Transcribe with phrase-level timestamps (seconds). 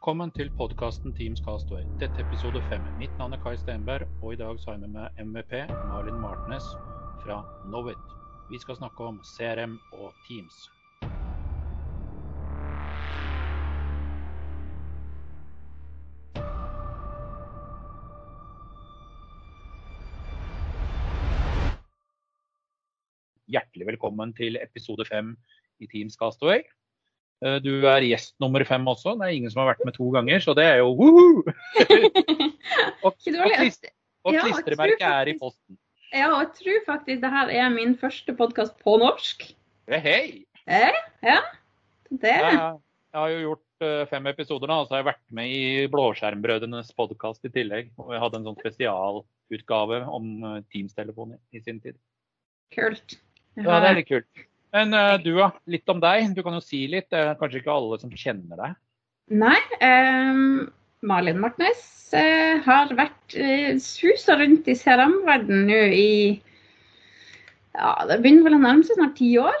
[0.00, 1.82] Velkommen til podkasten Teams Castaway.
[2.00, 2.80] Dette er episode fem.
[2.96, 5.52] Mitt navn er Kai Stenberg, og i dag så har jeg med meg MVP
[5.90, 6.64] Malin Martnes
[7.20, 8.14] fra Knowit.
[8.48, 10.56] Vi skal snakke om CRM og Teams.
[23.52, 25.36] Hjertelig velkommen til episode fem
[25.76, 26.64] i Teams Castaway.
[27.44, 29.14] Eh, Du er gjest nummer fem også.
[29.20, 31.44] Det er ingen som har vært med to ganger, så det er jo woohoo!
[33.04, 33.14] og, og,
[34.24, 35.78] og klistremerket er i posten.
[36.10, 39.46] Ja, og jeg tror faktisk det her er min første podkast på norsk.
[39.90, 40.30] Hei, Hey,
[40.70, 41.38] Eh, ja,
[42.12, 45.50] det Jeg, jeg har jo gjort eh, fem episoder nå, så har jeg vært med
[45.50, 47.88] i Blåskjermbrødrenes podkast i tillegg.
[47.98, 51.96] Og jeg hadde en sånn spesialutgave om eh, Teams-telefoner i sin tid.
[52.76, 53.16] kult.
[53.58, 54.44] Ja, det er litt kult.
[54.74, 55.34] Men uh, du?
[55.70, 56.30] Litt om deg.
[56.36, 57.08] Du kan jo si litt.
[57.10, 58.78] Det er kanskje ikke alle som kjenner deg.
[59.30, 60.70] Nei, Um,
[61.06, 66.10] Malin Martnes uh, har vært uh, susa rundt i CRM-verdenen nå i
[67.78, 69.60] Ja, det begynner vel å nærme seg snart ti år.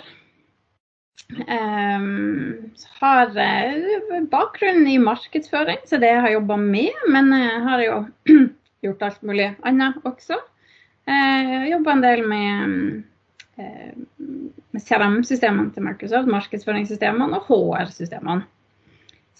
[1.46, 7.06] Um, har uh, bakgrunn i markedsføring, så det jeg har jobba med.
[7.14, 8.00] Men jeg har jo
[8.84, 10.40] gjort alt mulig annet også.
[11.08, 13.04] Uh, jobba en del med, um,
[14.78, 18.46] CRM-systemene til Microsoft, markedsføringssystemene og HR-systemene.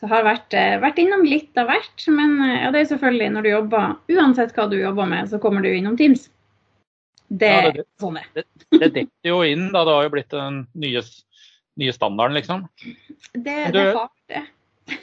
[0.01, 3.33] Så har vært, eh, vært innom litt av hvert, men eh, ja, det er selvfølgelig
[3.35, 6.29] når du jobber Uansett hva du jobber med, så kommer du innom Teams.
[7.29, 8.45] Det Ja, det- sånn det er.
[8.81, 9.85] Det detter jo inn, da.
[9.85, 11.03] Det har jo blitt den nye,
[11.79, 12.65] nye standarden, liksom.
[13.35, 14.43] Det, du, det har det.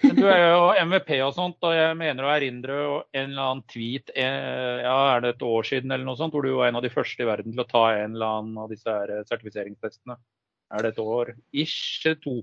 [0.04, 2.78] Men du er jo MVP og sånt, og jeg mener å erindre
[3.16, 6.46] en eller annen tweet eh, ja, er det et år siden eller noe sånt, hvor
[6.46, 8.72] du var en av de første i verden til å ta en eller annen av
[8.74, 10.18] disse her sertifiseringstestene.
[10.76, 11.32] Er det et år?
[11.56, 12.42] Ish to.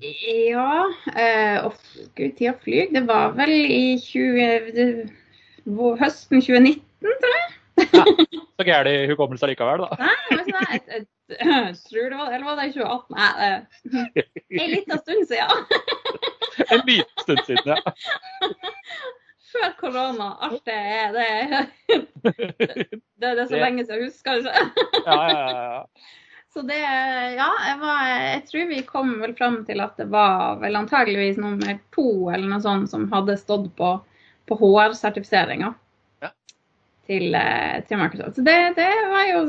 [0.48, 1.82] Ja Øh, Uff,
[2.16, 2.88] gud, tida flyr.
[2.94, 4.86] Det var vel i 20, det,
[6.00, 7.52] høsten 2019, tror jeg.
[8.54, 9.98] Så gæren hukommelse likevel, da.
[9.98, 13.16] Nei, men jeg, jeg, jeg tror det var, eller var det i 2018?
[13.18, 13.50] Nei,
[14.14, 16.32] det er en liten stund siden.
[16.72, 17.78] En liten stund siden, ja.
[19.54, 20.28] Før korona.
[20.42, 21.30] Alt det er det,
[23.20, 24.52] det, er det så lenge siden jeg husker, kanskje.
[25.06, 25.82] Ja, ja, ja.
[26.54, 30.56] Så det Ja, jeg, var, jeg tror vi kom vel fram til at det var
[30.62, 33.88] vel antageligvis nummer to eller noe sånt som hadde stått på,
[34.46, 35.74] på HR-sertifiseringa
[36.22, 36.30] Ja.
[37.10, 38.36] til, eh, til Microsoft.
[38.38, 39.40] Så det, det var jo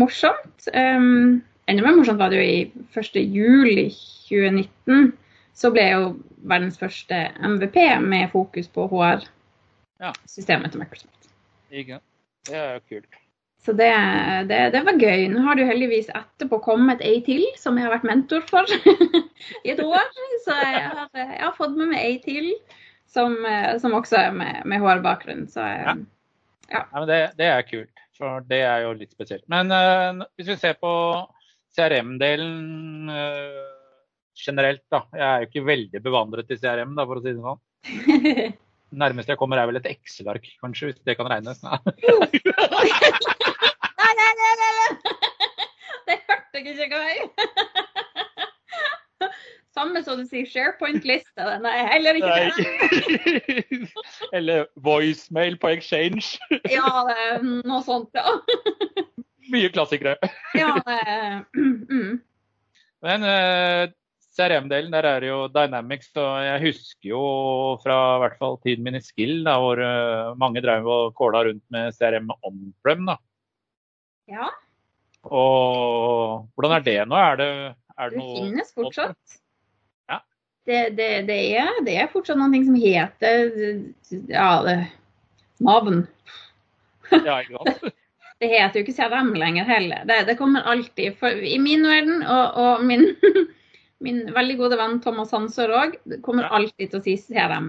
[0.00, 0.68] morsomt.
[0.72, 3.04] Um, enda mer morsomt var det jo i 1.
[5.52, 5.58] juli 2019.
[5.58, 6.06] Så ble jeg jo
[6.48, 11.28] verdens første MVP med fokus på HR-systemet til Microsoft.
[11.70, 12.00] Ikke?
[12.48, 13.18] Det er jo kult.
[13.62, 13.92] Så det,
[14.48, 15.28] det, det var gøy.
[15.30, 18.66] Nå har det jo heldigvis etterpå kommet ei til som jeg har vært mentor for
[19.66, 20.08] i et år.
[20.42, 22.48] Så jeg har, jeg har fått med meg ei til
[23.06, 23.36] som,
[23.78, 25.46] som også er med, med HR-bakgrunn.
[25.52, 25.94] Så Ja.
[25.94, 26.06] jeg,
[26.72, 29.44] Ja, det, det er kult, for det er jo litt spesielt.
[29.52, 30.92] Men uh, hvis vi ser på
[31.76, 33.71] CRM-delen eh,
[34.38, 35.02] generelt, da.
[35.16, 37.60] Jeg er jo ikke veldig bevandret i CRM, da, for å si det sånn.
[39.02, 41.62] Nærmest jeg kommer er vel et Excel-ark, kanskje, hvis det kan regnes.
[41.64, 41.78] Nei.
[44.02, 44.90] Nei, nei, nei, nei, nei!
[46.08, 47.30] Det hørte jeg ikke engang.
[49.72, 51.40] Samme som du sier SharePoint-liste.
[51.40, 53.88] Er heller ikke det.
[54.36, 56.36] Eller voicemail på Exchange.
[56.68, 58.34] Ja, det er noe sånt, ja.
[59.54, 60.16] Mye klassikere.
[60.58, 62.20] ja det, er- mm.
[63.02, 63.86] Men eh,
[64.32, 66.10] CRM-delen, der er det jo Dynamics.
[66.16, 67.22] Og jeg husker jo
[67.82, 71.44] fra i hvert fall tiden min i Skill, da, hvor eh, mange drev og kåla
[71.48, 73.06] rundt med CRM on-prem.
[73.10, 73.18] da.
[74.32, 74.50] ja.
[75.22, 77.14] Og hvordan er det nå?
[77.14, 77.52] Er det,
[77.94, 79.36] er det Det finnes fortsatt.
[80.10, 80.18] Ja.
[80.66, 83.52] Det, det, det, er, det er fortsatt noe som heter
[84.26, 84.48] ja,
[85.62, 86.06] navn.
[87.12, 87.92] Ja, ikke sant?
[88.42, 90.00] Det heter jo ikke CRM lenger heller.
[90.02, 91.14] Det, det kommer alltid.
[91.20, 93.04] For I min verden, og, og min,
[94.02, 95.90] min veldig gode venn Thomas Hansør òg,
[96.26, 96.52] kommer Ja.
[96.58, 97.68] alltid til å si CRM.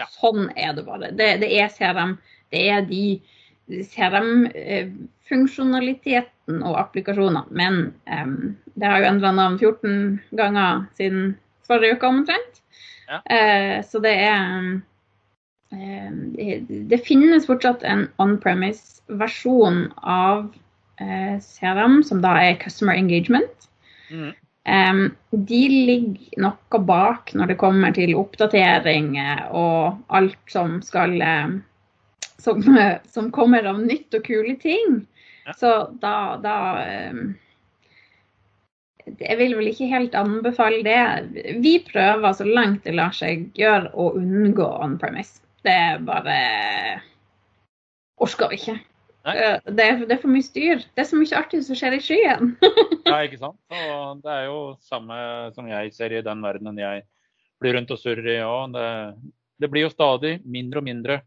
[0.00, 0.06] Ja.
[0.12, 1.06] Sånn er det bare.
[1.16, 2.12] Det, det er CRM.
[2.52, 3.04] Det er de
[3.70, 7.44] CRM-funksjonaliteten og applikasjonene.
[7.50, 7.74] Men
[8.06, 11.22] um, det har jo endra navn 14 ganger siden
[11.68, 12.54] forrige uke omtrent.
[13.08, 13.16] Ja.
[13.28, 14.70] Uh, så det er em,
[16.36, 16.48] det,
[16.90, 20.38] det finnes fortsatt en on-premise-versjon av
[21.00, 23.56] uh, CRM, som da er Customer Engagement.
[24.12, 24.32] Mm.
[24.64, 31.16] De ligger noe bak når det kommer til oppdatering eh, og alt som skal
[32.38, 32.62] som,
[33.14, 35.00] som kommer av nytt og kule ting.
[35.46, 35.56] Ja.
[35.58, 36.56] Så da, da
[39.06, 41.56] jeg vil vel ikke helt anbefale det.
[41.62, 45.40] Vi prøver så langt det lar seg gjøre å unngå on premise.
[45.66, 46.38] Det bare
[48.22, 48.78] orker vi ikke.
[49.24, 50.82] Eh, Det er, det er for mye styr.
[50.82, 52.54] Det er så mye artig som skjer i skyen.
[53.12, 53.58] Ja, ikke sant?
[53.68, 55.16] Og det er jo samme
[55.56, 57.02] som jeg ser i den verdenen jeg
[57.60, 58.72] blir rundt og surrer i òg.
[58.74, 58.88] Det,
[59.60, 61.18] det blir jo stadig mindre og mindre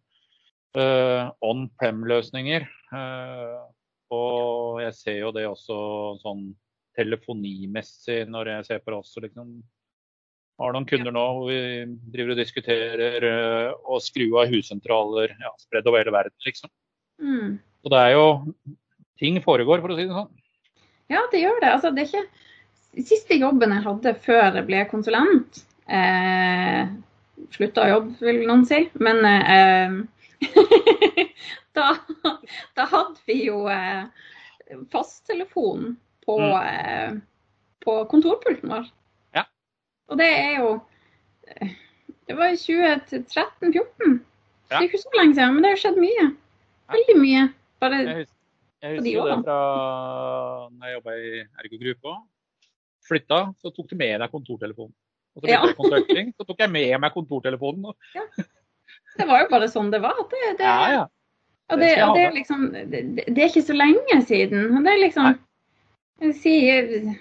[0.80, 2.66] uh, on prem-løsninger.
[2.90, 3.60] Uh,
[4.16, 5.78] og jeg ser jo det også
[6.24, 6.48] sånn
[6.96, 9.56] telefonimessig når jeg ser på det også, liksom.
[10.62, 11.60] Har noen kunder nå hvor vi
[12.14, 16.72] driver og diskuterer eh, å skru av hussentraler ja, spredd over hele verden, liksom.
[17.20, 17.58] Mm.
[17.86, 18.26] Så det er jo
[19.22, 20.32] Ting foregår, for å si det sånn.
[21.14, 21.70] Ja, det gjør det.
[21.72, 25.62] Altså, det er ikke Siste jobben jeg hadde før jeg ble konsulent
[25.92, 26.88] eh,
[27.54, 28.80] Slutta å jobbe, vil noen si.
[29.04, 29.96] Men eh,
[31.78, 31.90] da,
[32.80, 34.06] da hadde vi jo eh,
[34.92, 35.94] fasttelefon
[36.26, 36.54] på, Mm.
[36.66, 37.12] eh,
[37.86, 38.88] på kontorpulten vår.
[39.38, 39.44] Ja.
[40.10, 40.72] Og det er jo
[42.26, 44.16] Det var i 2013-2014.
[44.72, 44.80] Ja.
[44.80, 46.26] Det er ikke så lenge siden, men det har skjedd mye.
[46.96, 47.44] Veldig mye.
[47.86, 48.38] Bare Jeg husker,
[48.86, 49.60] jeg husker de det fra
[50.74, 51.32] når jeg jobba i
[51.64, 52.22] Ergo Gruppe òg.
[53.06, 54.94] Flytta, så tok du med deg kontortelefonen.
[55.36, 55.62] Og så Ja.
[55.68, 57.86] så tok jeg med meg kontortelefonen.
[57.86, 57.98] og-
[59.18, 60.16] Det var jo bare sånn det var.
[60.30, 61.06] Det, det, Ja, ja.
[61.70, 64.78] Og Det og det, er liksom, det, er ikke så lenge siden.
[64.78, 65.40] Og det er liksom
[66.22, 67.16] jeg sier,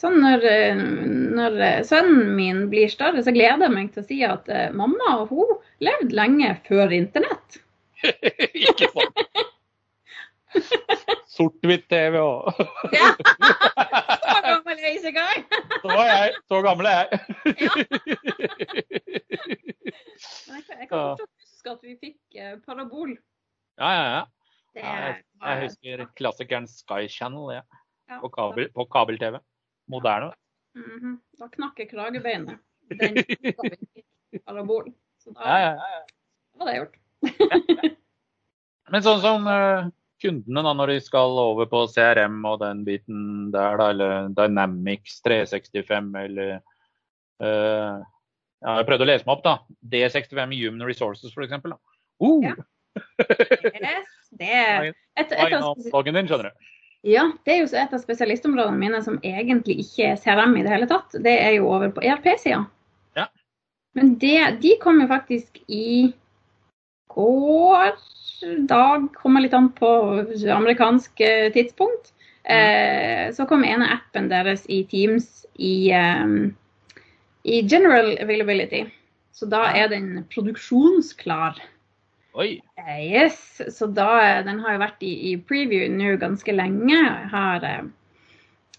[0.00, 4.06] sånn når, eh, når eh, sønnen min blir større, så gleder jeg meg til å
[4.06, 7.60] si at mamma mamma hun levde lenge før internett.
[8.02, 9.09] Ikke sant?
[11.40, 12.60] Sort-hvitt-TV òg.
[12.92, 13.08] Ja.
[14.30, 14.98] Så gammel er jeg.
[15.80, 16.34] Så var jeg.
[16.50, 17.08] Så gammel er jeg.
[20.46, 23.14] Men jeg, kan- jeg kan fortsatt huske at vi fikk eh, parabol.
[23.80, 24.22] Ja, ja, ja.
[24.74, 27.62] Det Ja, jeg, jeg husker klassikeren Sky Channel ja.
[28.10, 29.40] ja, på kabel- på kabel-TV.
[29.90, 30.32] Moderne.
[30.78, 31.16] Mhm.
[31.40, 32.60] Da knakk jeg kragebeinet.
[32.90, 33.22] Den da
[33.64, 34.92] vi fikk parabol.
[35.24, 36.02] Så da Ja, ja, ja.
[36.60, 36.96] var det gjort.
[38.90, 39.88] Men sånn som eh,
[40.22, 45.20] kundene da, når de skal over på CRM og den biten der, da, eller Dynamics
[45.26, 46.56] 365 eller
[47.42, 48.00] uh,
[48.60, 49.54] ja, Jeg prøvde å lese meg opp, da.
[49.92, 51.56] D65 Human Resources, f.eks.
[52.20, 52.56] Uh, Ja.
[53.80, 54.90] Yes, det er
[55.20, 55.36] et, et,
[57.06, 60.72] ja, det er jo et av spesialistområdene mine som egentlig ikke er CRM i det
[60.74, 61.14] hele tatt.
[61.24, 62.60] Det er jo over på ERP-sida.
[63.16, 63.26] Ja.
[63.96, 66.10] Men det, de kom jo faktisk i
[67.14, 67.92] går
[68.70, 69.90] dag, kommer litt an på
[70.54, 72.12] amerikansk eh, tidspunkt.
[72.44, 76.26] Eh, så kom ene appen deres i Teams i, eh,
[77.44, 78.86] i general availability.
[79.36, 81.60] Så da er den produksjonsklar.
[82.38, 82.60] Oi.
[82.78, 87.00] Eh, Yes, så da, den har jo vært i, i preview nå ganske lenge.
[87.32, 87.84] Har, eh,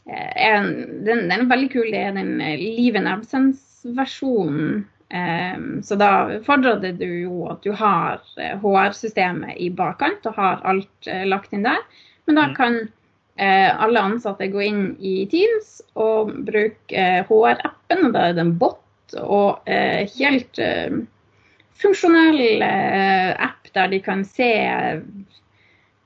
[0.07, 0.71] en,
[1.05, 1.91] den, den er veldig kul.
[1.93, 4.85] Det er den Live in Absence-versjonen.
[5.11, 10.37] Eh, så da fordrer det du jo at du har eh, HR-systemet i bakkant og
[10.39, 11.83] har alt eh, lagt inn der.
[12.25, 12.55] Men da Mm.
[12.55, 12.77] kan
[13.37, 18.45] eh, alle ansatte gå inn i Teams og bruke eh, HR-appen, og da er det
[18.45, 20.93] en bot og eh, helt eh,
[21.81, 24.51] funksjonell eh, app der de kan se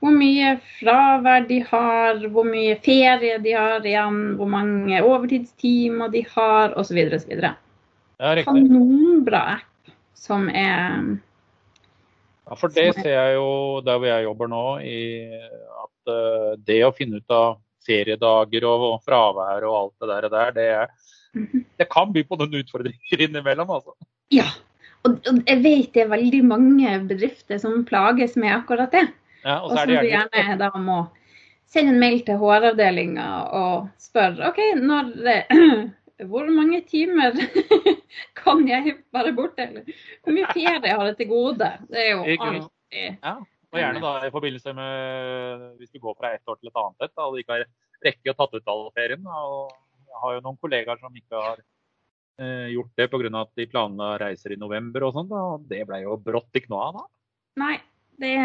[0.00, 6.22] hvor mye fravær de har, hvor mye ferie de har igjen, hvor mange overtidstimer de
[6.34, 6.98] har, osv.
[7.16, 7.32] osv.
[8.18, 8.32] Ja.
[8.46, 11.18] Kanonbra app som er
[12.46, 15.00] Ja, for det ser jeg jo der hvor jeg jobber nå, i
[15.82, 20.28] at uh, det å finne ut av feriedager og, og fravær og alt det der,
[20.30, 20.94] der det, er,
[21.36, 21.64] Mhm.
[21.76, 23.70] det kan by på noen utfordringer innimellom.
[23.70, 23.92] altså.
[24.32, 24.46] Ja.
[25.04, 29.04] Og, og jeg vet det er veldig mange bedrifter som plages med akkurat det.
[29.44, 30.96] Ja, og Og så er som det du gjerne gjerne da må
[31.68, 33.26] sende en mail til HR-avdelinga
[33.58, 35.52] og spørre OK, når eh,
[36.24, 37.36] hvor mange timer
[38.40, 39.66] kan jeg være borte?
[39.66, 41.70] Eller hvor mye ferie har jeg til gode?
[41.90, 42.70] Det er jo alltid
[43.20, 43.34] Ja,
[43.72, 47.08] og gjerne da i forbindelse med hvis du går fra ett år til et annet
[47.08, 47.66] et, og ikke har
[48.06, 49.26] rekke å tatt ut all ferien.
[49.26, 49.74] og
[50.06, 51.60] Jeg har jo noen kollegaer som ikke har
[52.40, 53.32] eh, gjort det pga.
[53.42, 55.32] at de planla reiser i november og sånn.
[55.32, 57.04] og Det ble jo brått ikke noe av da.
[57.60, 57.76] Nei,
[58.18, 58.36] det,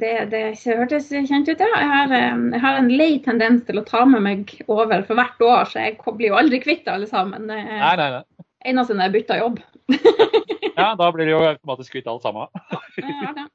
[0.00, 1.68] det, det hørtes kjent ut, ja.
[1.76, 5.18] Jeg har, eh, jeg har en lei tendens til å ta med meg over for
[5.18, 7.48] hvert år, så jeg blir jo aldri kvitt alle sammen.
[7.50, 8.46] Det er Nei, nei, nei.
[8.72, 9.62] eneste når jeg bytter jobb.
[10.76, 12.48] Ja, Da blir det jo automatisk kvitt alle sammen.
[13.00, 13.46] Ja, ja.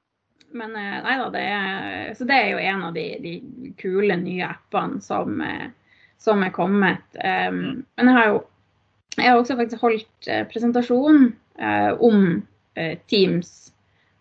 [0.52, 4.18] Men eh, nei da, det er, så det er jo en av de, de kule
[4.20, 5.70] nye appene som, eh,
[6.20, 7.06] som er kommet.
[7.16, 7.86] Um.
[7.96, 8.42] Men jeg har jo
[9.18, 11.26] jeg har også faktisk holdt presentasjon
[11.60, 12.22] uh, om
[12.80, 13.71] uh, Teams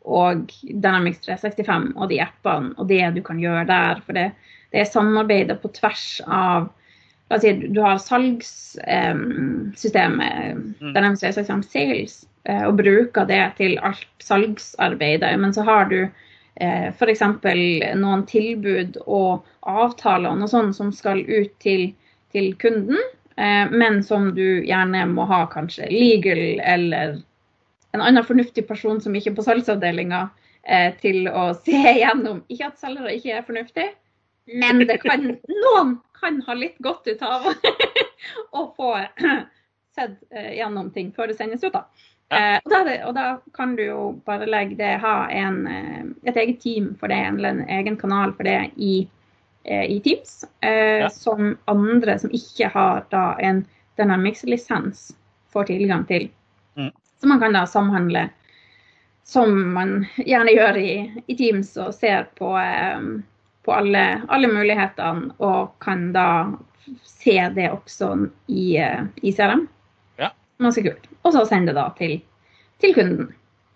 [0.05, 4.01] og Dynamics 365 og de appene og det du kan gjøre der.
[4.07, 4.29] For det,
[4.73, 6.61] det er samarbeidet på tvers av
[7.31, 10.95] La oss si du har salgssystemet, Mm.
[10.95, 15.39] Dynamics 365 Sales, eh, og bruker det til alt salgsarbeidet.
[15.39, 16.09] Men så har du
[16.57, 17.21] eh, f.eks.
[17.95, 21.95] noen tilbud og avtaler og noe sånt som skal ut til,
[22.35, 22.99] til kunden,
[23.37, 27.23] eh, men som du gjerne må ha kanskje legal eller
[27.93, 30.21] en annen fornuftig person som ikke er på salgsavdelinga
[30.65, 32.45] eh, til å se igjennom.
[32.49, 33.89] Ikke at selgere ikke er fornuftig,
[34.61, 38.93] men det kan, noen kan ha litt godt ut av å få
[39.97, 41.73] sett eh, gjennom ting før det sendes ut.
[41.75, 41.85] da.
[42.31, 43.25] Eh, og, da det, og da
[43.57, 47.57] kan du jo bare legge det, ha en, eh, et eget team for det, eller
[47.57, 49.01] en egen kanal for det i,
[49.67, 51.11] i Teams, Ja.
[51.13, 53.59] som andre som ikke har da en
[54.01, 55.11] Dynamics-lisens
[55.53, 56.31] får tilgang til.
[57.21, 58.29] Så man kan da samhandle
[59.31, 60.95] som man gjerne gjør i,
[61.27, 63.05] i Teams og ser på, eh,
[63.63, 66.31] på alle, alle mulighetene og kan da
[67.07, 68.15] se det også
[68.51, 69.67] i, eh, i CRM.
[70.19, 70.33] Ja.
[70.59, 71.07] Ganske kult.
[71.23, 72.17] Og så sende det da til,
[72.83, 73.31] til kunden.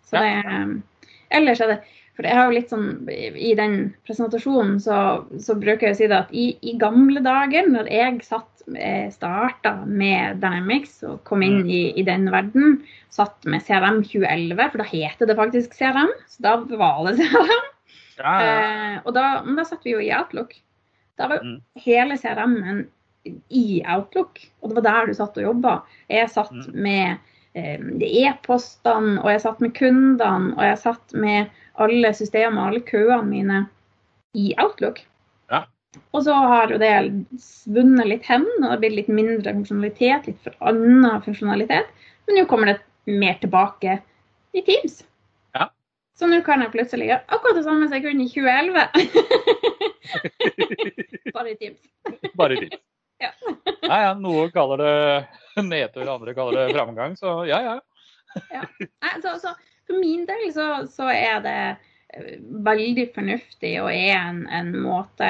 [0.08, 1.06] Så det, eh,
[1.38, 1.80] ellers er det
[2.14, 4.96] For jeg har jo litt sånn I den presentasjonen så,
[5.42, 9.08] så bruker jeg å si det at i, i gamle dager, når jeg satt eh,
[9.10, 12.78] starta med Dynamics og kom inn i, i den verden,
[13.10, 16.12] satt med CRM 2011, for da heter det faktisk CRM.
[16.30, 17.66] Så da var det CRM.
[18.20, 18.34] Ja.
[18.38, 20.54] Eh, og da, men da satt vi jo i Outlook.
[21.18, 21.60] Da var jo Mm.
[21.82, 22.84] hele CRM-en
[23.50, 25.78] i Outlook, og det var der du satt og jobba.
[26.10, 26.74] Jeg satt Mm.
[26.86, 27.18] med
[27.54, 33.60] e-postene, og jeg satt med kundene, og jeg satt med alle systemene, alle køene mine
[34.34, 35.00] i Outlook.
[35.50, 35.64] Ja.
[36.10, 36.92] Og så har jo det
[37.42, 41.90] svunnet litt hen, og det har blitt litt mindre funksjonalitet, litt for annen funksjonalitet.
[42.26, 42.80] Men nå kommer det
[43.10, 44.00] mer tilbake
[44.54, 45.04] i Teams.
[45.54, 45.68] Ja.
[46.18, 48.74] Så nå kan jeg plutselig gjøre akkurat det samme som jeg kunne i 2011.
[51.36, 51.80] Bare i Teams.
[52.34, 52.80] Bare dit.
[53.22, 53.30] Ja.
[53.82, 57.16] ja, ja, noen kaller det nedtur, andre kaller det framgang.
[57.16, 57.74] Så ja, ja.
[58.50, 58.64] ja.
[59.22, 59.54] så, så
[59.86, 61.58] for min del så, så er det
[62.14, 65.28] eh, veldig fornuftig og er en, en måte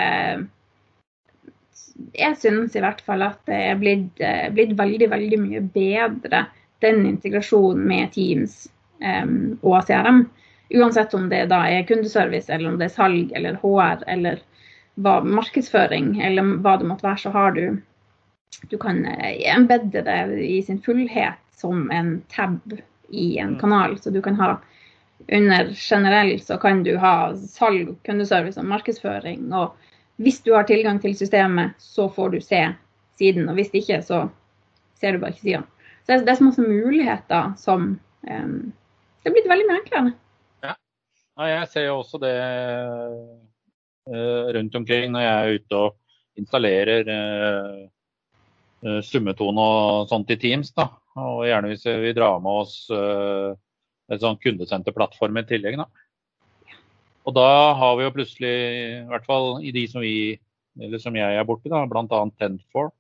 [2.15, 6.47] Jeg synes i hvert fall at det er blitt, eh, blitt veldig, veldig mye bedre,
[6.85, 8.65] den integrasjonen med Teams
[9.01, 10.25] um, og CRM.
[10.75, 14.43] Uansett om det da er kundeservice, eller om det er salg eller HR eller
[14.95, 17.81] hva, markedsføring, eller hva det måtte være, så har du
[18.71, 22.61] Du kan eh, embedde det i sin fullhet som en tab
[23.11, 23.61] i en Mm.
[23.61, 23.99] kanal.
[23.99, 24.61] Så du kan ha
[25.29, 29.53] under generell så kan du ha salg, kundeservice og markedsføring.
[29.53, 29.75] Og
[30.17, 32.75] hvis du har tilgang til systemet, så får du se
[33.19, 33.49] siden.
[33.49, 34.29] Og hvis ikke, så
[35.01, 35.63] ser du bare ikke sida.
[36.07, 38.73] Så det er, så masse muligheter som um,
[39.23, 40.13] Det er blitt veldig mye enklere.
[40.63, 40.75] Ja,
[41.49, 42.35] jeg ser jo også det
[44.05, 47.83] rundt omkring når jeg er ute og installerer eh,
[48.85, 50.73] eh, summetone og sånt i Teams.
[50.77, 50.89] da.
[51.21, 53.53] Og gjerne hvis vi drar med oss eh,
[54.13, 55.79] et sånn kundesenterplattform i tillegg.
[55.81, 55.89] da.
[57.25, 58.57] Og da har vi jo plutselig,
[59.01, 60.17] i hvert fall i de som vi
[60.81, 62.21] eller som jeg er borti, bl.a.
[62.41, 62.91] Tentfor,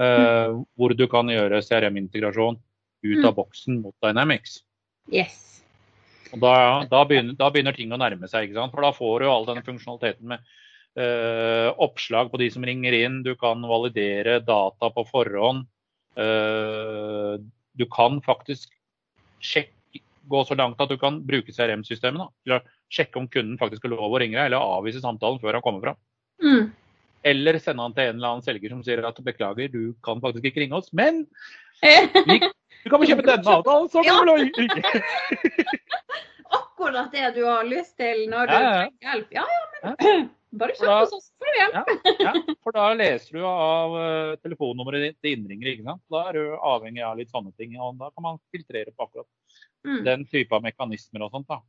[0.00, 2.56] eh, hvor du kan gjøre CRM-integrasjon
[3.04, 4.62] ut av boksen mot Dynamics.
[5.12, 5.57] Yes.
[6.36, 8.54] Da, da, begynner, da begynner ting å nærme seg.
[8.56, 10.42] For da får du all denne funksjonaliteten med
[10.98, 13.22] eh, oppslag på de som ringer inn.
[13.26, 15.64] Du kan validere data på forhånd.
[16.18, 17.38] Eh,
[17.78, 18.72] du kan faktisk
[19.40, 22.60] sjekke, gå så langt at du kan bruke CRM-systemet
[22.92, 25.84] sjekke om kunden faktisk har lov å ringe deg, eller avvise samtalen før han kommer
[25.84, 25.98] fram.
[26.44, 26.68] Mm.
[27.28, 30.48] Eller sende han til en eller annen selger som sier at beklager, du kan faktisk
[30.48, 31.24] ikke ringe oss, men
[32.84, 34.82] du kan få kjøpe denne avtalen, så kan du ringe.
[36.58, 38.82] Akkurat det du har lyst til når du Ja, ja, ja.
[38.88, 39.32] trenger hjelp.
[39.36, 40.28] Ja, ja, men
[40.62, 42.52] bare kjøp hos oss, får du hjelp.
[42.64, 45.72] For da leser du av eh, telefonnummeret ditt til innringer.
[45.74, 46.02] ikke sant?
[46.12, 47.74] Da er du avhengig av litt sånne ting.
[47.80, 49.28] og Da kan man filtrere på akkurat
[49.86, 50.00] Mm.
[50.04, 51.46] den type av mekanismer og sånt.
[51.46, 51.60] da.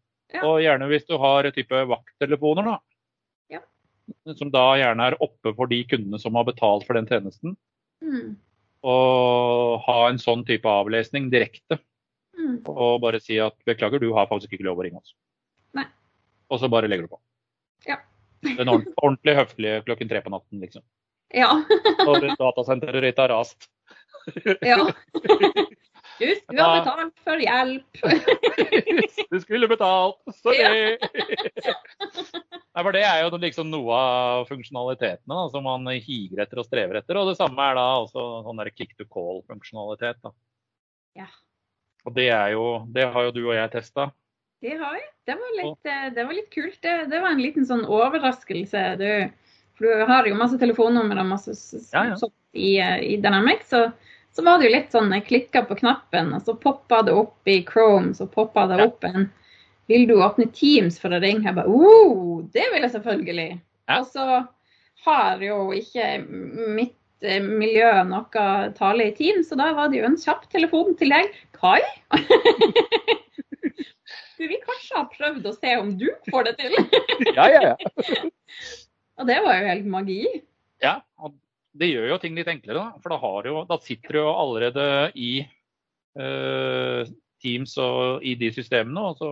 [0.42, 2.80] Og gjerne hvis du har type vakttelefoner, da.
[3.54, 3.60] Ja.
[4.36, 7.54] Som da gjerne er oppe for de kundene som har betalt for den tjenesten.
[8.02, 8.34] Mm.
[8.88, 11.80] Og ha en sånn type avlesning direkte.
[12.40, 12.62] Mm.
[12.72, 15.16] Og bare si at beklager, du har faktisk ikke lov å ringe oss.
[15.76, 15.86] Nei.
[16.50, 17.20] Og så bare legger du på.
[17.88, 18.00] Ja.
[18.46, 20.84] Den ordent- ordentlig høflige klokken tre på natten, liksom.
[21.36, 21.52] Ja.
[22.08, 23.68] Når datasenteret ditt har rast.
[24.64, 24.80] ja.
[26.20, 28.02] Du skulle ha betalt for hjelp.
[29.30, 30.18] Du skulle betalt!
[30.42, 30.98] Sorry!
[30.98, 36.68] Nei, for Det er jo liksom noe av funksjonalitetene da, som man higer etter og
[36.68, 37.20] strever etter.
[37.22, 40.32] Og det samme er da også sånn der kick to call-funksjonalitet.
[41.20, 41.30] Ja.
[42.08, 44.10] Og det er jo, det har jo du og jeg testa.
[44.64, 45.06] Det har vi.
[45.30, 46.80] Det var litt, eh, det var litt kult.
[46.84, 48.84] Det, det var en liten sånn overraskelse.
[49.00, 49.10] Du,
[49.78, 51.56] for du har jo masse telefonnummer og masse
[51.94, 52.32] Ja, ja.
[52.52, 52.72] i,
[53.14, 53.86] i Dynamics, så,
[54.40, 57.50] så, var det jo litt sånn jeg klikka på knappen, og så poppa det opp
[57.52, 59.28] i Chrome, så poppa det opp en
[59.90, 61.48] Vil du åpne Teams for å ringe?
[61.48, 63.58] Jeg bare oh, det vil jeg selvfølgelig.
[63.98, 64.26] Og så
[65.08, 66.20] har jo ikke
[66.78, 68.46] mitt eh, miljø noe
[68.78, 71.34] tale i Teams, så da var det jo en kjapp telefon til deg.
[71.58, 71.82] Kai?
[74.40, 76.80] du vi kanskje har prøvd å se om du får det til?
[77.34, 78.24] ja, ja, ja.
[79.20, 80.22] Og det var jo helt magi.
[80.80, 81.34] Ja, og
[81.80, 82.82] det gjør jo ting litt enklere.
[82.82, 83.02] Da.
[83.04, 85.32] For da, jo, da sitter du jo allerede i
[86.20, 87.08] uh,
[87.40, 89.32] Teams og i de systemene, og så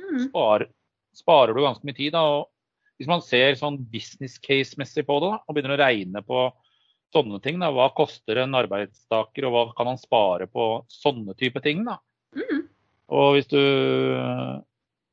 [0.00, 0.30] mm.
[0.30, 0.70] sparer,
[1.16, 2.14] sparer, du ganske mye tid.
[2.16, 2.24] Da.
[2.38, 2.48] Og
[3.00, 6.48] hvis man ser sånn business case-messig på det da, og begynner å regne på
[7.14, 11.62] sånne ting, da, hva koster en arbeidstaker, og hva kan han spare på sånne type
[11.64, 11.84] ting?
[11.88, 11.98] da.
[12.38, 12.66] Mm.
[13.10, 13.62] Og hvis du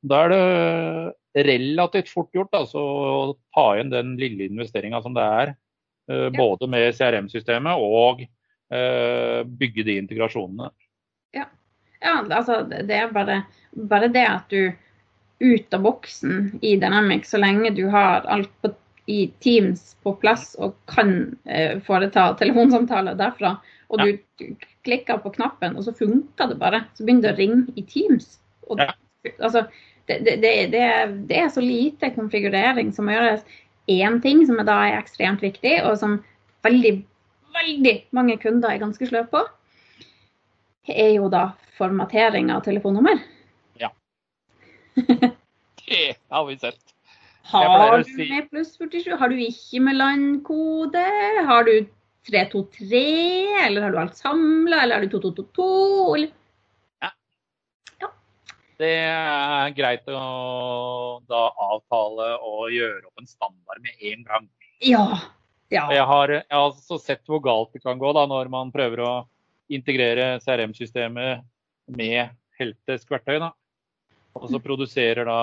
[0.08, 5.26] Da er det relativt fort gjort altså, å ta inn den lille investeringa som det
[5.26, 5.56] er.
[6.08, 6.30] Ja.
[6.32, 10.70] Både med CRM-systemet og uh, bygge de integrasjonene.
[11.36, 11.50] Ja.
[12.00, 13.42] ja, altså det er bare,
[13.76, 14.72] bare det at du
[15.40, 18.72] ut av boksen i Dynamics så lenge du har alt på,
[19.06, 21.14] i Teams på plass og kan
[21.46, 23.58] eh, foreta telefonsamtaler derfra.
[23.88, 24.16] Og ja.
[24.40, 26.84] du klikker på knappen, og så funker det bare.
[26.98, 28.34] Så begynner det å ringe i Teams.
[28.68, 28.92] Og, ja.
[29.38, 29.64] altså,
[30.10, 30.84] det, det, det,
[31.30, 33.48] det, er så lite konfigurering som må gjøres.
[33.88, 36.18] Én ting som da er ekstremt viktig, og som
[36.68, 36.94] veldig,
[37.56, 39.44] veldig mange kunder er ganske sløve på,
[40.92, 43.22] er jo da formatering av telefonnummer.
[43.80, 43.92] Ja.
[45.88, 46.82] det har vi sett.
[47.48, 49.14] Har du med pluss 47?
[49.20, 51.04] Har du ikke med landkode?
[51.48, 51.88] Har du
[52.28, 53.04] 323,
[53.66, 56.16] eller har du alt samla, eller har du 2222?
[56.16, 56.34] Eller?
[57.00, 57.12] Ja.
[58.02, 58.10] ja.
[58.82, 60.20] Det er greit å
[61.30, 64.50] da avtale og gjøre opp en standard med en gang.
[64.84, 65.06] Ja.
[65.70, 65.86] ja.
[65.94, 69.04] Jeg, har, jeg har også sett hvor galt det kan gå da, når man prøver
[69.06, 69.14] å
[69.74, 71.44] integrere CRM-systemet
[71.98, 73.40] med Heltes verktøy.
[73.44, 73.52] Da.
[74.38, 75.40] Og så produserer da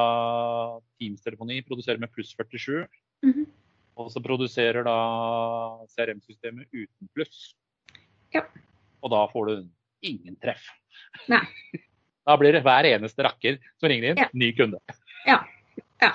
[1.01, 2.87] Teams-telefoni produserer med pluss 47.
[3.25, 3.47] Mm -hmm.
[3.97, 4.99] Og så produserer da
[5.95, 7.55] CRM-systemet uten pluss.
[8.35, 8.43] Ja.
[9.03, 9.69] Og da får du
[10.03, 10.63] ingen treff.
[11.29, 11.47] Nei.
[12.25, 14.29] Da blir det hver eneste rakker som ringer inn, ja.
[14.33, 14.79] ny kunde.
[15.27, 15.43] Ja.
[16.01, 16.15] ja.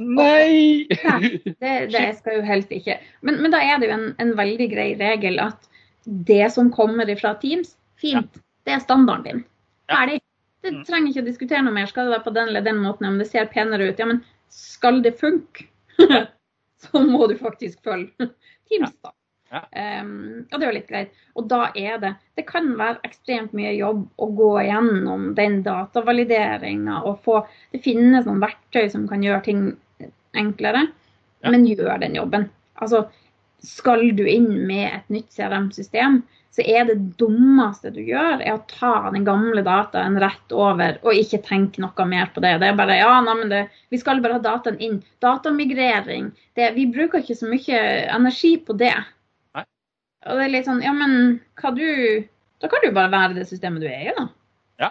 [0.00, 0.86] Nei!
[1.04, 1.30] Nei
[1.62, 2.98] det, det, skal jo helst ikke.
[3.26, 5.68] Men, men da er det jo en, en, veldig grei regel at
[6.04, 8.44] det som kommer fra Teams, fint, ja.
[8.66, 9.46] det er standarden din.
[9.90, 10.20] Ferdig.
[10.60, 10.82] Det mm.
[10.88, 11.88] trenger ikke å diskutere noe mer.
[11.88, 14.00] Skal det være på den eller den måten, om det ser penere ut.
[14.00, 15.68] Ja, men skal det funke?
[16.84, 18.30] så må du faktisk følge
[18.68, 19.14] Teams, da.
[19.50, 19.64] Ja.
[19.74, 21.22] Um, og det er jo litt greit.
[21.34, 27.00] Og da er det Det kan være ekstremt mye jobb å gå gjennom den datavalideringa
[27.02, 27.40] og få
[27.72, 29.64] Det finnes noen verktøy som kan gjøre ting
[30.36, 30.86] enklere,
[31.42, 31.50] ja.
[31.50, 32.48] men gjør den jobben.
[32.80, 33.06] Altså,
[33.64, 38.64] skal du inn med et nytt CRM-system, så er det dummeste du gjør, er å
[38.70, 42.56] ta den gamle dataen rett over og ikke tenke noe mer på det.
[42.58, 43.60] Det er bare ja, nei, men det,
[43.94, 44.98] vi skal bare ha dataen inn.
[45.22, 46.32] Datamigrering.
[46.58, 47.84] Det, vi bruker ikke så mye
[48.16, 48.96] energi på det.
[49.54, 49.64] Nei.
[50.26, 51.86] Og det er litt sånn ja, men hva du
[52.60, 54.26] Da kan du bare være det systemet du er i, da.
[54.82, 54.90] Ja.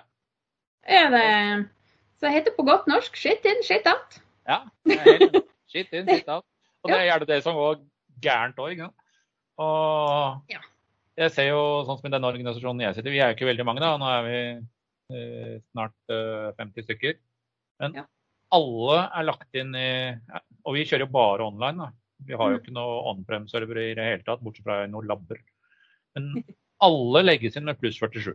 [0.87, 1.27] Er det
[2.17, 4.21] Så det heter på godt norsk shit in, shit out.
[4.49, 4.63] Ja.
[4.87, 6.43] Det er skitt av.
[6.83, 7.79] Og det er gjerne det som går
[8.23, 8.83] gærent òg.
[9.59, 10.53] Og
[11.19, 13.49] jeg ser jo sånn som i den organisasjonen jeg sitter i, vi er jo ikke
[13.49, 14.37] veldig mange da, nå er vi
[15.19, 17.17] eh, snart eh, 50 stykker.
[17.83, 18.05] Men ja.
[18.55, 19.89] alle er lagt inn i
[20.67, 21.85] Og vi kjører jo bare online.
[21.85, 22.25] da.
[22.27, 22.63] Vi har jo mm.
[22.63, 25.39] ikke noe on-prem-servere i det hele tatt, bortsett fra noen labber.
[26.17, 26.43] Men
[26.87, 28.33] alle legges inn med pluss 47.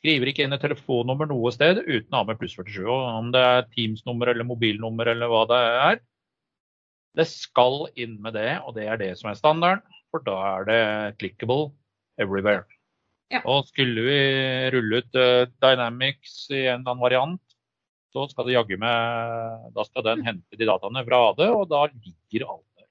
[0.00, 2.82] Skriver ikke inn et telefonnummer noe sted uten å ha med pluss 47.
[2.88, 6.00] Og om det er Teams-nummer eller mobilnummer eller hva det er.
[7.20, 10.66] Det skal inn med det, og det er det som er standarden for da er
[10.68, 10.82] det
[11.20, 11.70] clickable
[12.20, 12.64] everywhere.
[13.30, 13.42] Ja.
[13.46, 14.18] Og skulle vi
[14.74, 17.56] rulle ut uh, Dynamics i en eller annen variant,
[18.10, 21.84] så skal det jaggu med Da skal den hente de dataene fra AD, og da
[21.92, 22.88] ligger alt der.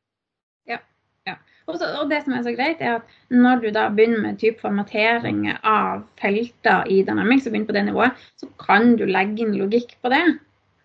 [0.71, 0.79] Ja.
[1.27, 1.35] ja.
[1.69, 4.39] Og, så, og, det som er så greit, er at når du da begynner med
[4.41, 9.45] type formatering av felter i Dynamics, og begynner på det nivået, så kan du legge
[9.45, 10.23] inn logikk på det.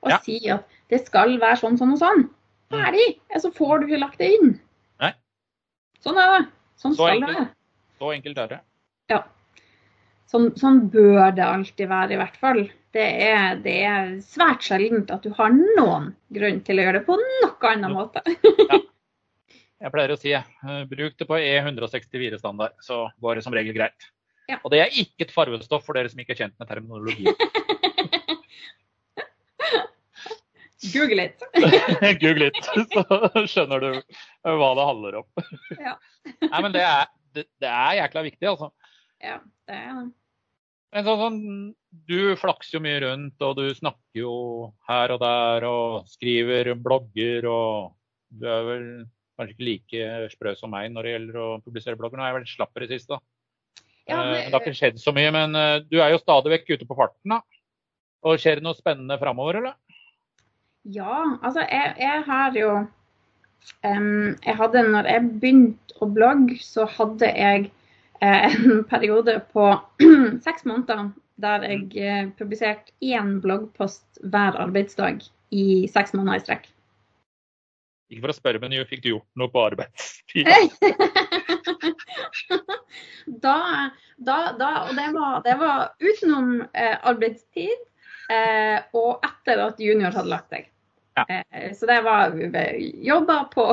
[0.04, 0.20] Og ja.
[0.26, 2.26] si at det skal være sånn, sånn og sånn.
[2.28, 2.76] Mm.
[2.76, 3.08] Ferdig!
[3.40, 4.54] Så får du ikke lagt det inn.
[5.00, 5.14] Nei.
[6.04, 6.44] Sånn er det.
[6.82, 7.48] Sånn skal det være.
[8.02, 8.62] Så enkelt er det.
[9.14, 9.20] Ja.
[10.28, 12.64] Sånn, sånn, bør det alltid være, i hvert fall.
[12.94, 17.06] Det er, det er, svært sjeldent at du har noen grunn til å gjøre det
[17.08, 18.20] på noen annen måte.
[18.68, 18.84] ja.
[19.82, 24.06] Jeg pleier å si uh, bruk det på E164-standard, så går det som regel greit.
[24.48, 24.58] Ja.
[24.62, 27.26] Og det er ikke et farvestoff for dere som ikke er kjent med terminologi.
[30.92, 31.44] Google litt.
[32.20, 32.58] Google litt,
[32.92, 33.88] så skjønner du
[34.44, 35.28] hva det handler om.
[35.78, 35.94] Ja.
[36.44, 38.70] Nei, men det er, det, det er jækla viktig, altså.
[39.24, 40.04] Ja, det er det.
[40.94, 41.38] Men sånn, sånn,
[42.06, 44.34] du flakser jo mye rundt, og du snakker jo
[44.86, 47.48] her og der og skriver blogger.
[47.50, 47.96] og
[48.30, 48.86] Du er vel
[49.38, 52.18] kanskje ikke like sprø som meg når det gjelder å publisere blogger.
[52.20, 53.16] Nå er jeg vært slapp i det siste.
[53.16, 53.20] da.
[54.08, 56.52] Ja, Eh, men- Det har ikke skjedd så mye, men eh, du er jo stadig
[56.52, 57.28] vekk ute på farten.
[57.30, 57.40] da.
[58.24, 59.74] Og Skjer det noe spennende framover, eller?
[60.84, 62.86] Ja, altså jeg, jeg har jo
[63.84, 67.70] um, Jeg hadde, når jeg begynte å blogge, så hadde jeg
[68.20, 69.68] eh, en periode på
[70.46, 76.68] seks måneder der jeg eh, publiserte én bloggpost hver arbeidsdag i seks måneder i strekk.
[78.12, 80.44] Ikke for å spørre, men jo, fikk du gjort noe på arbeidstid?
[83.44, 83.56] da,
[84.16, 87.78] da, da, og det var, det var utenom eh, arbeidstid
[88.30, 90.68] eh, og etter at junior hadde lagt seg.
[91.16, 91.24] Ja.
[91.28, 92.36] Eh, så det var
[93.08, 93.64] jobba på,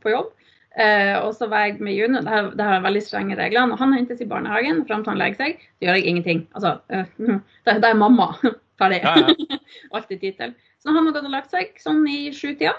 [0.00, 0.32] på jobb.
[0.74, 2.24] Eh, og så var jeg med junior.
[2.24, 3.68] Det har, det har veldig strenge regler.
[3.70, 6.40] Når han hentes i barnehagen fram til han legger seg, så gjør jeg ingenting.
[6.56, 7.06] Altså, eh,
[7.68, 8.32] det, det er mamma.
[8.80, 9.04] Ferdig.
[9.04, 9.60] Ja, ja.
[9.94, 10.56] Alltid tid til.
[10.82, 12.74] Så når han og lagt seg sånn i sjutida,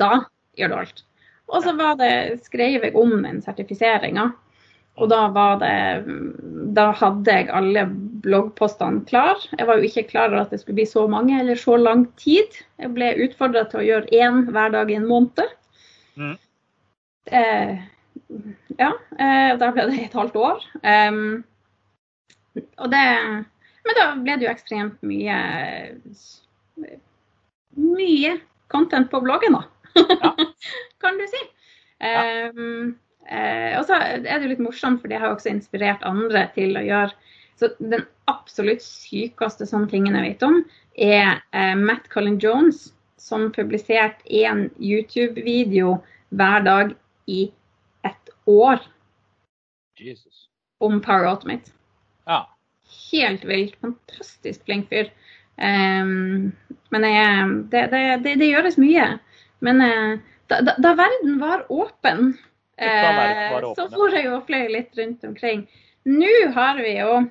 [0.00, 0.24] da
[0.58, 1.04] gjør du alt.
[1.52, 4.30] Og så var det, skrev jeg om den sertifiseringa.
[4.94, 6.04] Og da var det
[6.76, 7.82] Da hadde jeg alle
[8.24, 9.40] bloggpostene klar.
[9.58, 12.06] Jeg var jo ikke klar over at det skulle bli så mange eller så lang
[12.20, 12.56] tid.
[12.80, 15.50] Jeg ble utfordra til å gjøre én hver dag i en måned.
[16.14, 16.36] Mm.
[17.26, 17.74] Eh,
[18.78, 18.92] ja.
[19.18, 20.64] Eh, da ble det et halvt år.
[20.82, 21.44] Um,
[22.78, 23.04] og det
[23.84, 25.38] Men da ble det jo ekstremt mye
[27.74, 28.36] Mye
[28.70, 29.66] content på bloggen, da.
[31.02, 31.42] kan du si.
[32.04, 32.94] Um,
[33.30, 36.76] uh, og så er det jo litt morsomt, for det har også inspirert andre til
[36.76, 37.14] å gjøre
[37.60, 40.62] Så den absolutt sykeste sånne tingen jeg vet om,
[40.98, 42.88] er uh, Matt Colin Jones,
[43.20, 46.00] som publiserte én YouTube-video
[46.34, 46.90] hver dag
[47.30, 47.46] i
[48.04, 48.82] et år
[49.96, 50.48] Jesus.
[50.80, 51.72] om Power Automate.
[52.26, 52.42] Ja.
[53.12, 53.78] Helt vilt.
[53.80, 55.08] Fantastisk flink fyr.
[55.56, 56.52] Um,
[56.90, 59.06] men jeg, det, det, det, det gjøres mye.
[59.64, 60.18] Men eh,
[60.52, 62.34] da, da, da verden var åpen,
[62.76, 63.08] eh,
[63.52, 65.64] var åpen, så for jeg og fløy litt rundt omkring.
[66.04, 67.22] Nå har vi jo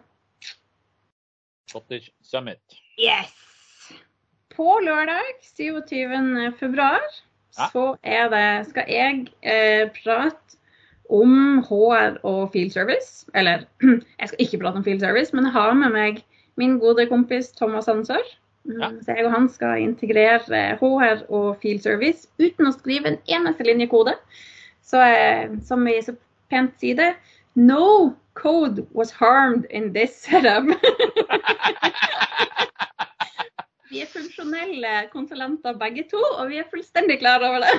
[1.74, 2.62] Cottage Summit.
[3.02, 3.34] Yes!
[4.54, 6.54] På lørdag 27.
[6.60, 7.02] februar
[7.58, 7.68] Ja.
[7.70, 10.58] så er det, skal jeg eh, prate
[11.14, 13.26] om HR og field service.
[13.34, 13.66] Eller
[14.20, 16.24] jeg skal ikke prate om field service, men jeg har med meg
[16.58, 18.26] min gode kompis Thomas Hansør.
[18.64, 18.90] Ja.
[19.04, 23.68] Så jeg og han skal integrere HR og field service uten å skrive en eneste
[23.68, 24.16] linje kode.
[24.84, 26.16] Så eh, som vi så
[26.52, 27.12] pent sier det
[27.56, 30.66] No code was harmed in this setup.
[33.94, 37.74] Vi er funksjonelle konsulenter begge to, og vi er fullstendig klar over det.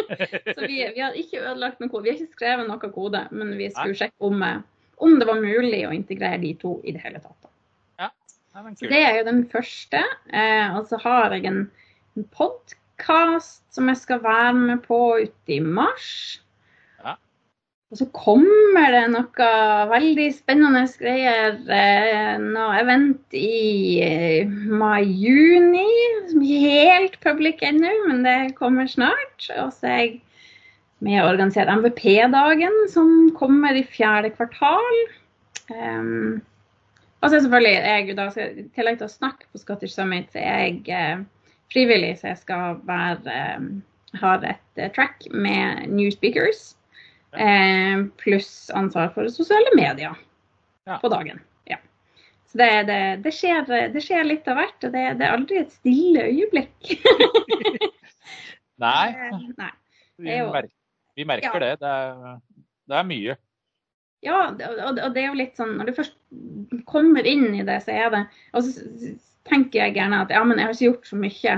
[0.58, 2.04] Så vi, vi har ikke ødelagt noe kode.
[2.04, 4.60] Vi har ikke skrevet noe kode, men vi skulle sjekke om, eh,
[5.00, 7.48] om det var mulig å integrere de to i det hele tatt.
[8.54, 10.00] Så det er jo den første.
[10.30, 11.64] Eh, og så har jeg en,
[12.14, 16.38] en podkast som jeg skal være med på ute i mars.
[17.02, 17.16] Ja.
[17.90, 19.48] Og så kommer det noe
[19.90, 21.58] veldig spennende greier.
[21.66, 25.88] Eh, noe event i eh, mai-juni.
[26.30, 29.50] Som ikke helt public ennå, men det kommer snart.
[29.58, 30.16] Og så er jeg
[31.02, 35.06] med å organisere MVP-dagen, som kommer i fjerde kvartal.
[35.74, 36.38] Um,
[37.24, 40.58] og så selvfølgelig, jeg, da, I tillegg til å snakke på Scottish Summit, så er
[40.66, 41.22] jeg eh,
[41.72, 42.12] frivillig.
[42.20, 43.66] Så jeg skal være eh,
[44.20, 46.74] har et eh, track med new speakers.
[48.20, 50.14] Pluss ansvar for sosiale medier
[50.86, 50.98] Ja.
[51.00, 51.40] på dagen.
[51.66, 51.80] Ja.
[52.46, 55.58] Så det, det, det, skjer, det skjer litt av hvert, og det, det er aldri
[55.64, 56.92] et stille øyeblikk.
[58.84, 59.08] Nei,
[59.58, 59.72] Nei.
[60.20, 60.70] vi, er merker,
[61.16, 61.62] vi merker Ja.
[61.64, 61.72] det.
[61.80, 63.36] Det det er mye.
[64.24, 66.14] Ja, og, og det er jo litt sånn Når du først
[66.88, 68.22] kommer inn i det, så er det
[68.56, 69.12] Og så
[69.44, 71.56] tenker jeg gjerne at ja, men jeg har ikke gjort så mye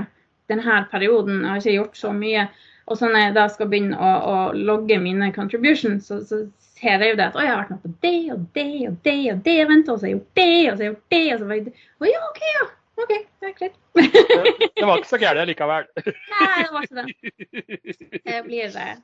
[0.51, 1.41] denne perioden.
[1.43, 2.47] Jeg har ikke gjort så mye.
[2.87, 6.41] Og så når jeg da skal begynne å, å logge mine contributions, så, så
[6.77, 8.99] ser jeg jo det at å, jeg har vært med på det og det og
[9.07, 11.15] det og det eventet, og så har jeg gjort det, og så har jeg gjort
[11.15, 12.67] det, og så var jeg Å ja, OK, ja.
[12.97, 13.75] OK, det er greit.
[13.97, 15.89] Det, det var ikke så gærent likevel.
[16.33, 17.97] Nei, det var ikke det.
[18.23, 18.95] Det blir, eh,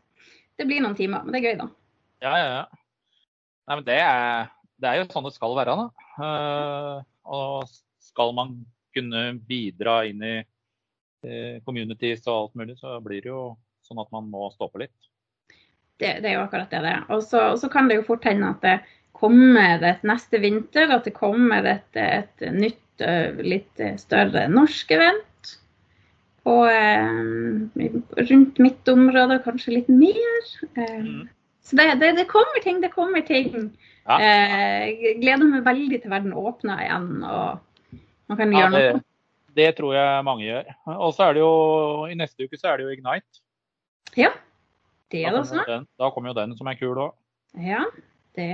[0.57, 1.67] det blir noen timer, men det er gøy, da.
[2.23, 2.82] Ja, ja, ja.
[3.63, 4.49] Nei, men det er,
[4.81, 6.07] det er jo sånn det skal være, da.
[6.27, 6.97] Eh,
[7.33, 7.69] og
[8.03, 8.57] skal man
[8.93, 13.53] kunne bidra inn i eh, communities og alt mulig, så blir det jo
[13.87, 15.09] sånn at man må stå på litt.
[16.01, 17.05] Det, det er jo akkurat det det er.
[17.15, 18.77] Og så, kan det jo fort hende at det
[19.15, 25.53] kommer et neste vinter, at det kommer et, et nytt, eh, litt større norsk event.
[26.49, 27.95] Og eh,
[28.27, 30.51] rundt mitt område kanskje litt mer.
[30.75, 31.23] Eh, Mm.
[31.63, 33.71] Så det, det, det kommer ting, det kommer ting.
[34.03, 34.17] Ja.
[34.19, 37.61] Eh, gleder meg veldig til verden åpner igjen og
[38.27, 39.03] man kan Ja, det, noe.
[39.55, 40.73] det tror jeg mange gjør.
[40.97, 41.53] Og så er det jo
[42.11, 43.43] i neste uke så er det jo Ignite.
[44.19, 44.33] Ja,
[45.11, 45.63] det er det også.
[45.67, 47.15] den, da kommer jo den som er kul òg.
[47.63, 47.83] Ja,
[48.35, 48.49] det,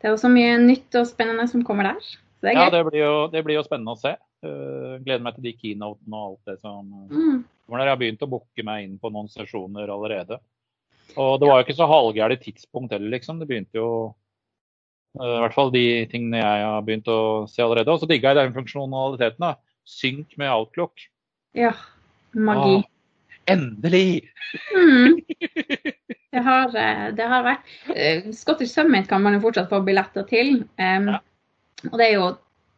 [0.00, 2.00] det er jo så mye nytt og spennende som kommer der.
[2.40, 4.16] Så det Ja, det blir, jo, det blir jo spennende å se.
[4.44, 7.44] Uh, gleder meg til de keynotene og alt det som Mm.
[7.66, 10.38] Jeg har begynt å booke meg inn på noen sesjoner allerede.
[11.14, 13.38] Og det var jo ikke så halvgærent tidspunkt heller, liksom.
[13.40, 13.90] Det begynte jo
[15.20, 17.92] uh, I hvert fall de tingene jeg har begynt å se allerede.
[17.92, 19.46] Og så digga jeg den funksjonaliteten.
[19.46, 19.54] da.
[19.86, 21.06] Synk med Outlook.
[21.56, 21.72] Ja,
[22.34, 22.80] magi.
[22.82, 24.26] Ah, endelig!
[24.74, 25.20] Mm.
[26.36, 30.26] Det har, eh, det har vært eh, Scottish Summit kan man jo fortsatt få billetter
[30.28, 30.58] til.
[30.76, 31.20] Um, Ja.
[31.92, 32.26] Og det er jo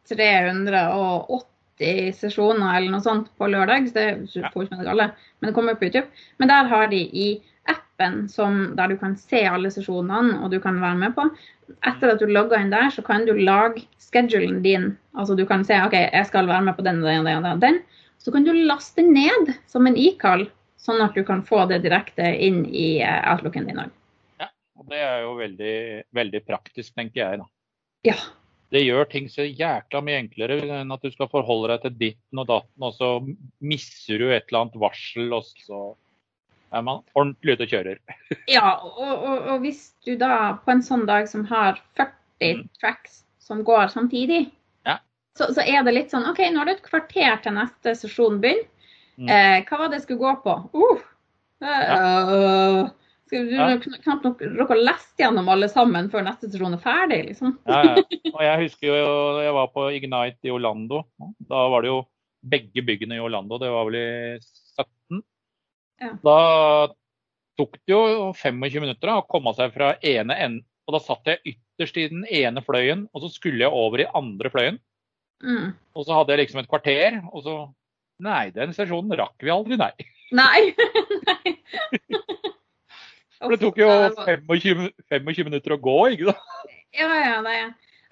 [0.09, 3.89] 380 sesjoner eller noe sånt på lørdag.
[3.89, 4.07] Så det
[4.53, 6.09] får ikke med men det kommer på YouTube.
[6.37, 7.27] Men der har de i
[7.99, 11.27] appen som, der du kan se alle sesjonene og du kan være med på.
[11.85, 14.97] Etter at du logger inn der, så kan du lage schedulen din.
[15.15, 17.81] Altså du kan se OK, jeg skal være med på den og den og den.
[18.17, 22.23] Så kan du laste ned som en ikall, sånn at du kan få det direkte
[22.35, 23.95] inn i eh, outlooken din òg.
[24.79, 25.77] Og det er jo veldig,
[26.15, 27.39] veldig praktisk, tenker jeg.
[27.41, 27.47] da.
[28.07, 28.15] Ja.
[28.71, 32.41] Det gjør ting så jækla mye enklere enn at du skal forholde deg til ditten
[32.43, 33.09] og datten, og så
[33.59, 35.81] misser du et eller annet varsel, og så
[36.73, 37.99] er man ordentlig ute og kjører.
[38.55, 42.69] Ja, og, og, og hvis du da på en sånn dag som har 40 Mm.
[42.79, 44.45] tracks som går samtidig,
[44.87, 44.93] Ja.
[45.35, 48.37] så, så er det litt sånn OK, nå er det et kvarter til neste sesjon
[48.39, 48.69] begynner.
[49.19, 49.27] Mm.
[49.27, 50.53] Eh, hva var det jeg skulle gå på?
[51.59, 52.77] Uh, eh,
[53.27, 53.65] skal du Ja.
[54.05, 57.57] knapt nok rekke å lese gjennom alle sammen før neste sesjon er ferdig, liksom?
[57.67, 57.95] Ja, ja.
[58.37, 61.03] Og jeg husker jo da jeg var på Ignite i Orlando.
[61.51, 61.99] Da var det jo
[62.39, 63.59] begge byggene i Orlando.
[63.59, 65.19] Det var vel i 17.
[65.99, 66.13] Ja.
[66.23, 66.39] Da
[67.59, 70.65] tok det jo 25 minutter da, å komme seg fra ene enden.
[70.89, 74.07] Og da satt jeg ytterst i den ene fløyen, og så skulle jeg over i
[74.17, 74.79] andre fløyen.
[75.45, 75.75] Mm.
[75.93, 77.59] Og så hadde jeg liksom et kvarter, og så
[78.19, 79.93] Nei, den sesjonen rakk vi aldri, nei.
[80.35, 80.73] Nei.
[81.29, 81.53] Nei.
[83.39, 86.73] For det tok jo Uff, det var- 25, 25 minutter å gå, ikke sant?
[86.99, 87.37] Ja, ja,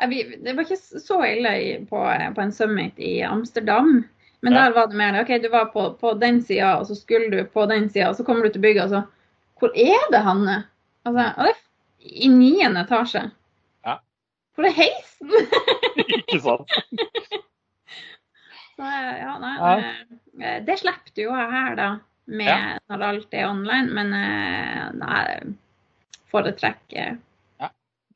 [0.07, 1.51] det, det var ikke så ille
[1.89, 1.99] på,
[2.37, 4.05] på en summit i Amsterdam.
[4.41, 4.65] Men Ja.
[4.67, 5.21] der var det mer.
[5.21, 8.15] OK, du var på, på den sida, og så skulle du på den sida, og
[8.15, 9.03] så kommer du til bygget, og så
[9.59, 10.63] Hvor er det, han er?
[11.05, 11.61] Altså, og det er
[12.25, 13.23] i niende etasje.
[13.85, 13.95] Ja.
[14.55, 15.31] Hvor er heisen?
[15.97, 16.69] ikke sant?
[18.77, 19.77] Så, ja, nei, Ja.
[20.41, 21.87] eh, Det slipper du jo her, da,
[22.27, 22.77] med Ja.
[22.89, 23.89] når alt er online.
[23.93, 25.55] Men eh, nei,
[26.31, 27.17] foretrekker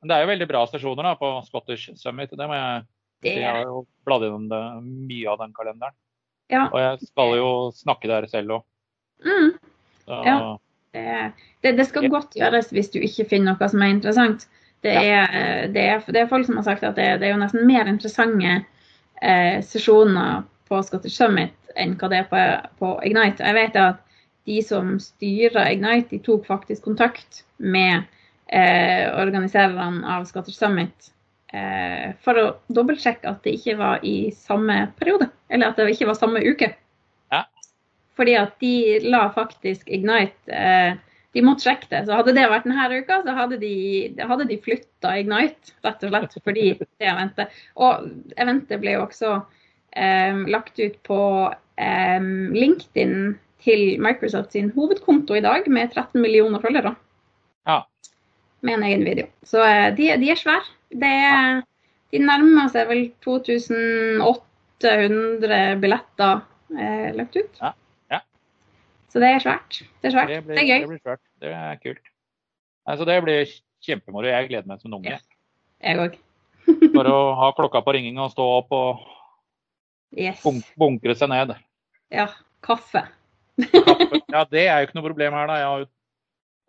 [0.02, 2.30] Men det er jo veldig bra stasjoner da, på Scottish Summit.
[2.30, 2.86] Det må jeg
[3.22, 3.36] det.
[3.38, 5.94] Jeg har jo bladd gjennom mye av den kalenderen.
[6.52, 6.68] Ja.
[6.68, 8.66] Og jeg skal jo snakke der selv òg.
[9.26, 9.52] Mm.
[10.12, 10.36] Ja.
[10.92, 14.48] Det, det, skal godt gjøres hvis du ikke finner noe som er interessant.
[14.82, 17.42] Det er, det er, det er folk som har sagt at det, det er jo
[17.44, 18.56] nesten mer interessante
[19.22, 22.42] eh, sesjoner på Scottish Summit enn hva det er på,
[22.82, 23.46] på Ignite.
[23.46, 24.02] Jeg vet at
[24.50, 28.04] de som styrer Ignite, de tok faktisk kontakt med
[28.52, 31.14] eh, organisererne av Scottish Summit eh,
[32.24, 36.16] for å dobbeltsjekke at det ikke var i samme periode, eller at det ikke var
[36.20, 36.70] samme uke.
[37.32, 37.42] Ja.
[38.16, 40.94] Fordi at de la faktisk Ignite eh,
[41.32, 42.02] De måtte sjekke det.
[42.08, 43.76] Så hadde det vært denne uka, så hadde de,
[44.20, 47.62] hadde de flytta Ignite, rett og slett fordi det eventet.
[47.80, 49.38] Og eventet ble jo også
[49.96, 51.22] eh, lagt ut på
[51.80, 53.16] eh, LinkedIn
[53.64, 56.98] til Microsoft sin hovedkonto i dag, med 13 millioner følgere.
[57.70, 57.84] Ja.
[58.62, 59.26] Med en egen video.
[59.48, 60.64] Så eh, de, de er svære.
[60.92, 61.16] Det
[62.12, 66.42] de nærmer seg vel 2800 billetter
[66.76, 67.54] eh, lagt ut.
[67.62, 67.72] Ja,
[68.12, 68.20] ja.
[69.14, 69.72] Så det er svært.
[70.02, 70.30] Det er svært.
[70.34, 70.80] det, Det, blir, er gøy.
[70.84, 71.24] det blir svært.
[71.42, 72.06] Det er kult.
[72.90, 73.42] Altså, det blir
[73.86, 74.28] kjempemoro.
[74.28, 75.12] Jeg gleder meg som en unge.
[75.16, 75.20] Ja.
[75.82, 76.14] Jeg òg.
[76.98, 78.92] Bare å ha klokka på ringing og stå opp og
[80.12, 80.42] Yes.
[80.44, 81.50] bunk bunkre seg ned.
[82.12, 82.28] Ja.
[82.68, 83.06] Kaffe.
[83.72, 84.20] Kaffe.
[84.34, 85.56] Ja, det er jo ikke noe problem her, da.
[85.62, 85.90] Jeg, har jo,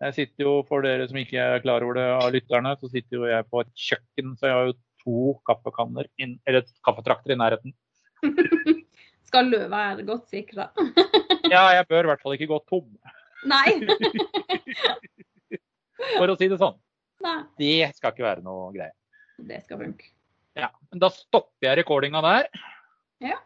[0.02, 3.20] jeg sitter jo, for dere som ikke er klar over det av lytterne, så sitter
[3.20, 7.38] jo jeg på et kjøkken, så jeg har jo to kaffekanner, inn, eller kaffetrakter i
[7.38, 7.74] nærheten.
[9.30, 10.70] Skal løva være godt sikra?
[11.52, 12.86] Ja, jeg bør i hvert fall ikke gå tom,
[13.50, 13.74] Nei.
[16.16, 16.78] for å si det sånn.
[17.20, 17.38] Nei.
[17.60, 18.94] Det skal ikke være noe greie.
[19.42, 20.08] Det skal funke.
[20.56, 22.48] Ja, men da stopper jeg recordinga der.
[23.20, 23.42] Ja.